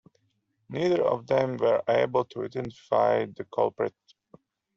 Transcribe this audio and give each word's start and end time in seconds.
Neither 0.67 1.03
of 1.05 1.27
them 1.27 1.57
were 1.57 1.83
able 1.87 2.25
to 2.25 2.43
identify 2.45 3.25
the 3.25 3.45
culprit. 3.53 3.93